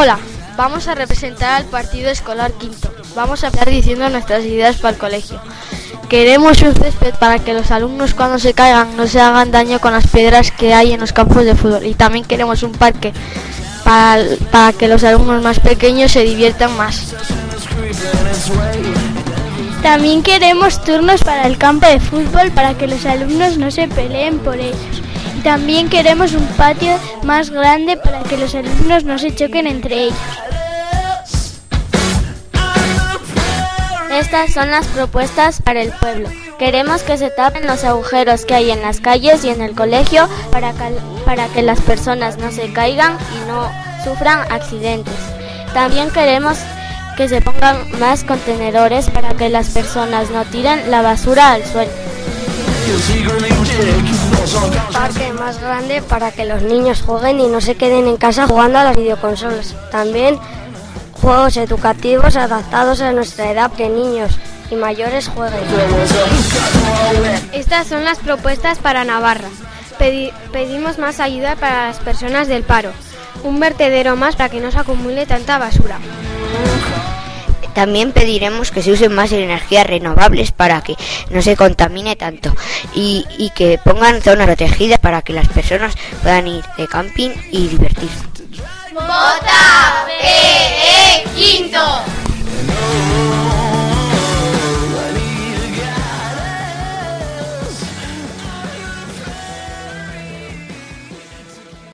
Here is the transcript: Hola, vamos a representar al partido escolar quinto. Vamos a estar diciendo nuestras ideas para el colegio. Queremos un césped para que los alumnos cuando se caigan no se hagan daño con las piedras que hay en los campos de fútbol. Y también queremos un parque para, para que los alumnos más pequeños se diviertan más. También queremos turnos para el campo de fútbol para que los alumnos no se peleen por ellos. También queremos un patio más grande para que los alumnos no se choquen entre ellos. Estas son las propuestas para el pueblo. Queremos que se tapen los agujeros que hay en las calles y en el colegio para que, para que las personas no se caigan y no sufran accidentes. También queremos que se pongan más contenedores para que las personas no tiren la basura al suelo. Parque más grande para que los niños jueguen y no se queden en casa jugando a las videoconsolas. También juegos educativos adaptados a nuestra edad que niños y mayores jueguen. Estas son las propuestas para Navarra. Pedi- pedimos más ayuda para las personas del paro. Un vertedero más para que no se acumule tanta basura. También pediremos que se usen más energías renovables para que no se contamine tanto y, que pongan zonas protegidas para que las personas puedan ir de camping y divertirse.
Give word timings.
Hola, 0.00 0.18
vamos 0.56 0.88
a 0.88 0.94
representar 0.94 1.60
al 1.60 1.66
partido 1.66 2.08
escolar 2.08 2.52
quinto. 2.52 2.90
Vamos 3.14 3.44
a 3.44 3.48
estar 3.48 3.68
diciendo 3.68 4.08
nuestras 4.08 4.42
ideas 4.46 4.76
para 4.76 4.94
el 4.94 4.98
colegio. 4.98 5.38
Queremos 6.08 6.62
un 6.62 6.74
césped 6.74 7.12
para 7.16 7.38
que 7.38 7.52
los 7.52 7.70
alumnos 7.70 8.14
cuando 8.14 8.38
se 8.38 8.54
caigan 8.54 8.96
no 8.96 9.06
se 9.06 9.20
hagan 9.20 9.50
daño 9.50 9.78
con 9.78 9.92
las 9.92 10.06
piedras 10.06 10.52
que 10.52 10.72
hay 10.72 10.94
en 10.94 11.00
los 11.00 11.12
campos 11.12 11.44
de 11.44 11.54
fútbol. 11.54 11.84
Y 11.84 11.92
también 11.92 12.24
queremos 12.24 12.62
un 12.62 12.72
parque 12.72 13.12
para, 13.84 14.24
para 14.50 14.72
que 14.72 14.88
los 14.88 15.04
alumnos 15.04 15.42
más 15.42 15.60
pequeños 15.60 16.12
se 16.12 16.22
diviertan 16.22 16.74
más. 16.78 17.14
También 19.82 20.22
queremos 20.22 20.82
turnos 20.82 21.22
para 21.22 21.46
el 21.46 21.58
campo 21.58 21.86
de 21.86 22.00
fútbol 22.00 22.50
para 22.52 22.72
que 22.72 22.86
los 22.86 23.04
alumnos 23.04 23.58
no 23.58 23.70
se 23.70 23.86
peleen 23.86 24.38
por 24.38 24.56
ellos. 24.56 25.02
También 25.42 25.88
queremos 25.88 26.32
un 26.32 26.46
patio 26.48 26.98
más 27.24 27.50
grande 27.50 27.96
para 27.96 28.22
que 28.22 28.36
los 28.36 28.54
alumnos 28.54 29.04
no 29.04 29.18
se 29.18 29.34
choquen 29.34 29.66
entre 29.66 30.04
ellos. 30.04 30.18
Estas 34.12 34.52
son 34.52 34.70
las 34.70 34.86
propuestas 34.88 35.62
para 35.62 35.80
el 35.80 35.92
pueblo. 35.92 36.28
Queremos 36.58 37.02
que 37.02 37.16
se 37.16 37.30
tapen 37.30 37.66
los 37.66 37.84
agujeros 37.84 38.44
que 38.44 38.54
hay 38.54 38.70
en 38.70 38.82
las 38.82 39.00
calles 39.00 39.44
y 39.44 39.48
en 39.48 39.62
el 39.62 39.74
colegio 39.74 40.28
para 40.50 40.72
que, 40.72 40.94
para 41.24 41.46
que 41.48 41.62
las 41.62 41.80
personas 41.80 42.36
no 42.36 42.50
se 42.50 42.70
caigan 42.72 43.16
y 43.34 43.48
no 43.48 43.70
sufran 44.04 44.40
accidentes. 44.52 45.14
También 45.72 46.10
queremos 46.10 46.58
que 47.16 47.28
se 47.28 47.40
pongan 47.40 47.76
más 47.98 48.24
contenedores 48.24 49.08
para 49.10 49.34
que 49.34 49.48
las 49.48 49.70
personas 49.70 50.30
no 50.30 50.44
tiren 50.44 50.90
la 50.90 51.02
basura 51.02 51.52
al 51.52 51.64
suelo. 51.64 51.90
Parque 54.92 55.32
más 55.32 55.60
grande 55.60 56.02
para 56.02 56.32
que 56.32 56.44
los 56.44 56.62
niños 56.62 57.02
jueguen 57.02 57.40
y 57.40 57.46
no 57.46 57.60
se 57.60 57.76
queden 57.76 58.06
en 58.08 58.16
casa 58.16 58.46
jugando 58.46 58.78
a 58.78 58.84
las 58.84 58.96
videoconsolas. 58.96 59.74
También 59.90 60.38
juegos 61.12 61.56
educativos 61.56 62.36
adaptados 62.36 63.00
a 63.00 63.12
nuestra 63.12 63.50
edad 63.50 63.70
que 63.72 63.88
niños 63.88 64.32
y 64.70 64.74
mayores 64.74 65.28
jueguen. 65.28 65.60
Estas 67.52 67.86
son 67.86 68.04
las 68.04 68.18
propuestas 68.18 68.78
para 68.78 69.04
Navarra. 69.04 69.48
Pedi- 69.98 70.32
pedimos 70.52 70.98
más 70.98 71.20
ayuda 71.20 71.56
para 71.56 71.88
las 71.88 71.98
personas 71.98 72.48
del 72.48 72.62
paro. 72.62 72.90
Un 73.44 73.60
vertedero 73.60 74.16
más 74.16 74.36
para 74.36 74.48
que 74.48 74.60
no 74.60 74.70
se 74.72 74.78
acumule 74.78 75.26
tanta 75.26 75.58
basura. 75.58 75.98
También 77.74 78.12
pediremos 78.12 78.70
que 78.70 78.82
se 78.82 78.92
usen 78.92 79.12
más 79.12 79.32
energías 79.32 79.86
renovables 79.86 80.52
para 80.52 80.82
que 80.82 80.96
no 81.30 81.42
se 81.42 81.56
contamine 81.56 82.16
tanto 82.16 82.54
y, 82.94 83.24
que 83.54 83.78
pongan 83.82 84.22
zonas 84.22 84.46
protegidas 84.46 84.98
para 84.98 85.22
que 85.22 85.32
las 85.32 85.48
personas 85.48 85.94
puedan 86.22 86.46
ir 86.46 86.64
de 86.76 86.86
camping 86.86 87.30
y 87.50 87.68
divertirse. 87.68 88.24